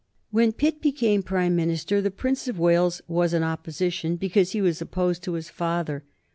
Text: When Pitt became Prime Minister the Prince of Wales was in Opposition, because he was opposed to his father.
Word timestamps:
When 0.31 0.51
Pitt 0.51 0.81
became 0.81 1.21
Prime 1.21 1.55
Minister 1.55 2.01
the 2.01 2.09
Prince 2.09 2.47
of 2.47 2.57
Wales 2.57 3.03
was 3.07 3.35
in 3.35 3.43
Opposition, 3.43 4.15
because 4.15 4.53
he 4.53 4.59
was 4.59 4.81
opposed 4.81 5.21
to 5.25 5.33
his 5.33 5.51
father. 5.51 6.03